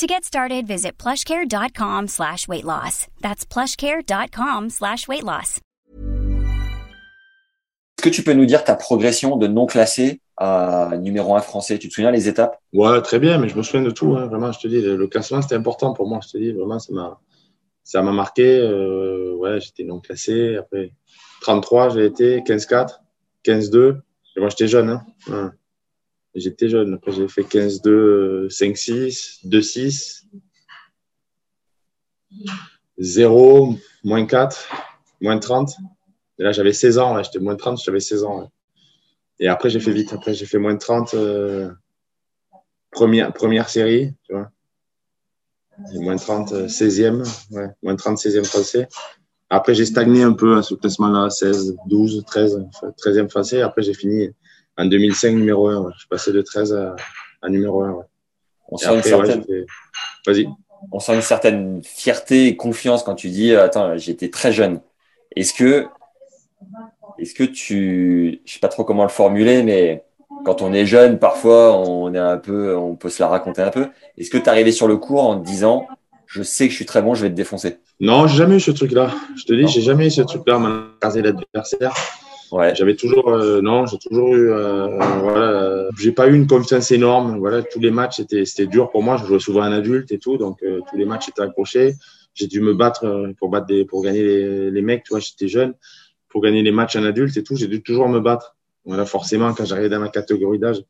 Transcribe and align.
To 0.00 0.06
get 0.06 0.24
started, 0.24 0.66
visit 0.66 0.92
plushcare.com 0.96 2.08
slash 2.08 2.48
weight 2.48 2.64
loss. 2.64 3.06
That's 3.20 3.44
plushcare.com 3.44 4.70
slash 4.70 5.06
weight 5.06 5.24
loss. 5.24 5.60
Est-ce 7.98 8.04
que 8.04 8.08
tu 8.08 8.22
peux 8.22 8.32
nous 8.32 8.46
dire 8.46 8.64
ta 8.64 8.76
progression 8.76 9.36
de 9.36 9.46
non 9.46 9.66
classé 9.66 10.22
à 10.38 10.92
numéro 10.98 11.36
1 11.36 11.40
français? 11.40 11.76
Tu 11.76 11.90
te 11.90 11.92
souviens 11.92 12.10
les 12.10 12.28
étapes? 12.30 12.58
Ouais, 12.72 13.02
très 13.02 13.18
bien, 13.18 13.36
mais 13.36 13.50
je 13.50 13.56
me 13.58 13.62
souviens 13.62 13.82
de 13.82 13.90
tout. 13.90 14.16
Hein. 14.16 14.24
Vraiment, 14.28 14.52
je 14.52 14.60
te 14.60 14.68
dis, 14.68 14.80
le 14.80 15.06
classement, 15.06 15.42
c'était 15.42 15.56
important 15.56 15.92
pour 15.92 16.08
moi. 16.08 16.20
Je 16.26 16.30
te 16.30 16.38
dis, 16.38 16.52
vraiment, 16.52 16.78
ça 16.78 16.94
m'a, 16.94 17.20
ça 17.84 18.00
m'a 18.00 18.12
marqué. 18.12 18.58
Euh, 18.58 19.34
ouais, 19.34 19.60
j'étais 19.60 19.84
non 19.84 20.00
classé. 20.00 20.56
Après, 20.56 20.94
33, 21.42 21.90
j'ai 21.90 22.06
été 22.06 22.40
15-4, 22.40 23.00
15-2. 23.44 24.00
Et 24.34 24.40
moi, 24.40 24.48
j'étais 24.48 24.66
jeune. 24.66 24.88
Hein. 24.88 25.04
Ouais. 25.28 25.50
J'étais 26.34 26.68
jeune. 26.68 26.94
Après, 26.94 27.12
j'ai 27.12 27.28
fait 27.28 27.42
15-2, 27.42 28.48
5-6, 28.48 29.46
2-6, 29.46 30.26
0, 32.98 33.76
moins 34.04 34.24
4, 34.26 34.68
moins 35.20 35.38
30. 35.38 35.76
Et 36.38 36.42
là, 36.42 36.52
j'avais 36.52 36.72
16 36.72 36.98
ans. 36.98 37.22
J'étais 37.22 37.40
moins 37.40 37.54
de 37.54 37.58
30, 37.58 37.82
j'avais 37.84 38.00
16 38.00 38.24
ans. 38.24 38.50
Et 39.40 39.48
après, 39.48 39.70
j'ai 39.70 39.80
fait 39.80 39.92
vite. 39.92 40.12
Après, 40.12 40.34
j'ai 40.34 40.46
fait 40.46 40.58
moins 40.58 40.74
de 40.74 40.78
30, 40.78 41.14
euh, 41.14 41.70
première, 42.90 43.68
série, 43.68 44.14
tu 44.24 44.32
vois. 44.32 44.50
Et 45.94 45.98
moins 45.98 46.14
de 46.14 46.20
30, 46.20 46.52
16e, 46.68 47.24
ouais, 47.52 47.68
moins 47.82 47.94
de 47.94 47.98
30, 47.98 48.18
16e 48.18 48.44
français. 48.44 48.88
Après, 49.48 49.74
j'ai 49.74 49.86
stagné 49.86 50.22
un 50.22 50.32
peu 50.32 50.58
à 50.58 50.62
ce 50.62 50.74
classement-là, 50.74 51.30
16, 51.30 51.76
12, 51.86 52.22
13, 52.26 52.66
13e 52.98 53.28
français. 53.28 53.62
Après, 53.62 53.82
j'ai 53.82 53.94
fini 53.94 54.28
en 54.80 54.86
2005 54.86 55.32
numéro 55.32 55.68
1. 55.68 55.90
Je 55.94 55.98
suis 55.98 56.08
passé 56.08 56.32
de 56.32 56.42
13 56.42 56.72
à, 57.42 57.48
numéro 57.48 57.82
1. 57.82 58.04
On 58.68 58.76
sent 58.76 58.94
une 58.94 59.02
certaine... 59.02 59.44
Vas-y. 60.26 60.48
On 60.92 60.98
sent 60.98 61.14
une 61.14 61.22
certaine 61.22 61.82
fierté 61.84 62.46
et 62.46 62.56
confiance 62.56 63.02
quand 63.02 63.14
tu 63.14 63.28
dis 63.28 63.54
Attends, 63.54 63.98
j'étais 63.98 64.30
très 64.30 64.50
jeune. 64.50 64.80
Est-ce 65.36 65.52
que, 65.52 65.86
est-ce 67.18 67.34
que 67.34 67.44
tu, 67.44 68.40
je 68.44 68.52
sais 68.52 68.60
pas 68.60 68.68
trop 68.68 68.84
comment 68.84 69.02
le 69.02 69.10
formuler, 69.10 69.62
mais 69.62 70.04
quand 70.44 70.62
on 70.62 70.72
est 70.72 70.86
jeune, 70.86 71.18
parfois, 71.18 71.76
on 71.76 72.14
est 72.14 72.18
un 72.18 72.38
peu, 72.38 72.74
on 72.76 72.96
peut 72.96 73.10
se 73.10 73.22
la 73.22 73.28
raconter 73.28 73.60
un 73.60 73.70
peu. 73.70 73.88
Est-ce 74.16 74.30
que 74.30 74.38
tu 74.38 74.44
es 74.44 74.48
arrivé 74.48 74.72
sur 74.72 74.88
le 74.88 74.96
cours 74.96 75.22
en 75.22 75.38
te 75.38 75.44
disant 75.44 75.86
Je 76.26 76.42
sais 76.42 76.66
que 76.66 76.70
je 76.70 76.76
suis 76.76 76.86
très 76.86 77.02
bon, 77.02 77.14
je 77.14 77.22
vais 77.22 77.30
te 77.30 77.34
défoncer? 77.34 77.78
Non, 78.00 78.26
j'ai 78.26 78.38
jamais 78.38 78.56
eu 78.56 78.60
ce 78.60 78.70
truc-là. 78.70 79.10
Je 79.36 79.44
te 79.44 79.52
dis, 79.52 79.68
j'ai 79.68 79.82
jamais 79.82 80.06
eu 80.06 80.10
ce 80.10 80.22
truc-là, 80.22 80.58
m'écraser 80.58 81.20
l'adversaire. 81.20 81.92
Ouais. 82.52 82.74
J'avais 82.74 82.96
toujours, 82.96 83.28
euh, 83.28 83.60
non, 83.62 83.86
j'ai 83.86 83.98
toujours 83.98 84.34
eu, 84.34 84.50
euh, 84.50 84.88
voilà, 85.20 85.88
j'ai 85.98 86.10
pas 86.10 86.26
eu 86.28 86.34
une 86.34 86.48
confiance 86.48 86.90
énorme. 86.90 87.38
Voilà, 87.38 87.62
tous 87.62 87.78
les 87.78 87.92
matchs 87.92 88.16
c'était 88.16 88.44
c'était 88.44 88.66
dur 88.66 88.90
pour 88.90 89.02
moi. 89.02 89.16
Je 89.18 89.24
jouais 89.24 89.38
souvent 89.38 89.62
un 89.62 89.72
adulte 89.72 90.10
et 90.10 90.18
tout, 90.18 90.36
donc 90.36 90.62
euh, 90.62 90.80
tous 90.90 90.96
les 90.96 91.04
matchs 91.04 91.28
étaient 91.28 91.42
accrochés. 91.42 91.94
J'ai 92.34 92.48
dû 92.48 92.60
me 92.60 92.74
battre 92.74 93.32
pour 93.38 93.50
battre 93.50 93.66
des, 93.66 93.84
pour 93.84 94.02
gagner 94.02 94.22
les, 94.22 94.70
les 94.70 94.82
mecs. 94.82 95.04
Tu 95.04 95.10
vois, 95.10 95.20
j'étais 95.20 95.48
jeune, 95.48 95.74
pour 96.28 96.42
gagner 96.42 96.62
les 96.62 96.72
matchs 96.72 96.96
en 96.96 97.04
adulte 97.04 97.36
et 97.36 97.42
tout. 97.44 97.54
J'ai 97.56 97.68
dû 97.68 97.82
toujours 97.82 98.08
me 98.08 98.20
battre. 98.20 98.56
Voilà, 98.84 99.04
forcément, 99.04 99.52
quand 99.54 99.64
j'arrivais 99.64 99.88
dans 99.88 100.00
ma 100.00 100.08
catégorie 100.08 100.58
d'âge, 100.58 100.82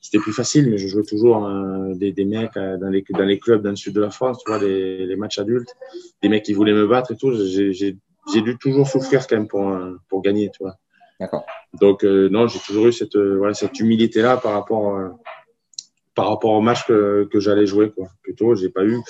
c'était 0.00 0.18
plus 0.18 0.32
facile, 0.32 0.70
mais 0.70 0.78
je 0.78 0.88
jouais 0.88 1.02
toujours 1.02 1.48
des, 1.94 2.12
des 2.12 2.24
mecs 2.24 2.54
dans 2.54 2.88
les 2.88 3.04
dans 3.10 3.24
les 3.24 3.38
clubs 3.38 3.62
dans 3.62 3.70
le 3.70 3.76
sud 3.76 3.94
de 3.94 4.00
la 4.00 4.10
France. 4.10 4.42
Tu 4.44 4.50
vois, 4.50 4.60
les, 4.60 5.06
les 5.06 5.16
matchs 5.16 5.38
adultes, 5.38 5.74
des 6.22 6.28
mecs 6.28 6.44
qui 6.44 6.54
voulaient 6.54 6.72
me 6.72 6.86
battre 6.88 7.12
et 7.12 7.16
tout. 7.16 7.32
J'ai 7.34 7.72
j'ai 7.72 8.42
dû 8.42 8.58
toujours 8.58 8.86
souffrir 8.88 9.26
quand 9.26 9.36
même 9.36 9.48
pour 9.48 9.76
pour 10.08 10.22
gagner, 10.22 10.50
tu 10.50 10.62
vois. 10.62 10.76
D'accord. 11.20 11.44
Donc 11.80 12.04
euh, 12.04 12.28
non, 12.28 12.46
j'ai 12.46 12.60
toujours 12.60 12.86
eu 12.86 12.92
cette 12.92 13.16
euh, 13.16 13.36
voilà 13.38 13.54
cette 13.54 13.78
humilité 13.80 14.22
là 14.22 14.36
par 14.36 14.52
rapport 14.52 14.96
euh, 14.96 15.08
par 16.14 16.28
rapport 16.28 16.52
au 16.52 16.60
match 16.60 16.86
que, 16.86 17.28
que 17.30 17.40
j'allais 17.40 17.66
jouer 17.66 17.90
quoi. 17.90 18.08
Plutôt, 18.22 18.54
j'ai 18.54 18.68
pas 18.68 18.84
eu 18.84 19.00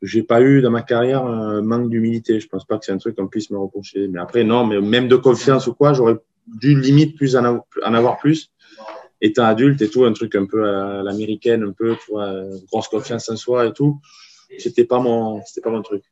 j'ai 0.00 0.22
pas 0.22 0.40
eu 0.42 0.60
dans 0.62 0.70
ma 0.70 0.82
carrière 0.82 1.24
un 1.24 1.62
manque 1.62 1.90
d'humilité. 1.90 2.38
Je 2.38 2.46
pense 2.48 2.64
pas 2.64 2.78
que 2.78 2.84
c'est 2.84 2.92
un 2.92 2.98
truc 2.98 3.16
qu'on 3.16 3.26
puisse 3.26 3.50
me 3.50 3.58
reprocher. 3.58 4.06
Mais 4.08 4.20
après 4.20 4.44
non, 4.44 4.64
mais 4.64 4.80
même 4.80 5.08
de 5.08 5.16
confiance 5.16 5.66
ou 5.66 5.74
quoi, 5.74 5.92
j'aurais 5.92 6.16
dû 6.46 6.78
limite 6.78 7.16
plus 7.16 7.36
en, 7.36 7.44
en, 7.44 7.94
avoir 7.94 8.18
plus. 8.18 8.52
Étant 9.20 9.44
adulte 9.44 9.80
et 9.80 9.88
tout, 9.88 10.04
un 10.04 10.12
truc 10.12 10.34
un 10.34 10.44
peu 10.44 10.68
à 10.68 11.02
l'américaine, 11.02 11.62
un 11.62 11.72
peu, 11.72 11.96
grosse 12.70 12.88
confiance 12.88 13.28
en 13.30 13.36
soi 13.36 13.66
et 13.66 13.72
tout. 13.72 14.00
C'était 14.58 14.84
pas 14.84 15.00
mon, 15.00 15.42
c'était 15.46 15.62
pas 15.62 15.70
mon 15.70 15.82
truc. 15.82 16.04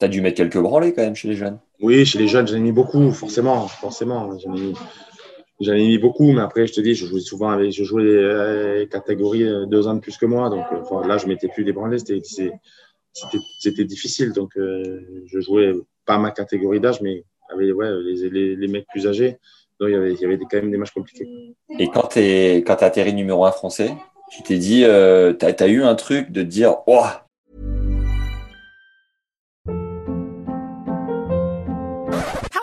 Tu 0.00 0.06
as 0.06 0.08
dû 0.08 0.20
mettre 0.20 0.38
quelques 0.38 0.58
branlés 0.58 0.92
quand 0.92 1.02
même 1.02 1.14
chez 1.14 1.28
les 1.28 1.36
jeunes. 1.36 1.58
Oui, 1.80 2.04
chez 2.04 2.18
les 2.18 2.26
jeunes, 2.26 2.48
j'en 2.48 2.56
ai 2.56 2.60
mis 2.60 2.72
beaucoup, 2.72 3.12
forcément. 3.12 3.68
forcément. 3.68 4.38
J'en 4.38 4.54
ai, 4.54 4.60
mis, 4.60 4.74
j'en 5.60 5.74
ai 5.74 5.86
mis 5.86 5.98
beaucoup, 5.98 6.32
mais 6.32 6.40
après, 6.40 6.66
je 6.66 6.72
te 6.72 6.80
dis, 6.80 6.94
je 6.94 7.06
jouais 7.06 7.20
souvent 7.20 7.50
avec, 7.50 7.72
je 7.72 7.84
jouais 7.84 8.04
les 8.04 8.14
euh, 8.14 8.86
catégories 8.86 9.44
euh, 9.44 9.66
deux 9.66 9.86
ans 9.86 9.94
de 9.94 10.00
plus 10.00 10.16
que 10.16 10.26
moi. 10.26 10.48
Donc 10.48 10.64
euh, 10.72 11.06
là, 11.06 11.18
je 11.18 11.26
mettais 11.26 11.48
plus 11.48 11.64
des 11.64 11.72
branlés, 11.72 11.98
c'était, 11.98 13.84
difficile. 13.84 14.32
Donc 14.32 14.52
je 14.56 15.40
jouais 15.40 15.72
pas 16.06 16.18
ma 16.18 16.30
catégorie 16.30 16.80
d'âge, 16.80 17.00
mais 17.02 17.24
avec 17.52 17.74
ouais, 17.74 17.90
les, 18.02 18.30
les, 18.30 18.56
les 18.56 18.68
mecs 18.68 18.86
plus 18.88 19.06
âgés. 19.06 19.38
Donc 19.78 19.88
il 19.88 19.92
y 19.92 19.96
avait, 19.96 20.12
il 20.12 20.20
y 20.20 20.24
avait 20.24 20.38
quand 20.38 20.54
même 20.54 20.70
des 20.70 20.76
matchs 20.76 20.92
compliqués. 20.92 21.28
Et 21.78 21.88
quand 21.88 22.08
tu 22.08 22.20
as 22.20 22.84
atterri 22.84 23.14
numéro 23.14 23.44
un 23.44 23.52
français, 23.52 23.92
tu 24.30 24.42
t'es 24.42 24.58
dit, 24.58 24.84
euh, 24.84 25.34
tu 25.34 25.44
as, 25.44 25.66
eu 25.66 25.82
un 25.82 25.94
truc 25.94 26.30
de 26.30 26.42
dire, 26.42 26.76
oh, 26.86 27.04